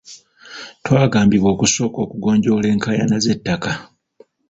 Twagambibwa 0.85 1.47
okusooka 1.55 1.97
okugonjoola 2.05 2.65
enkaayana 2.73 3.17
z'ettaka. 3.23 3.71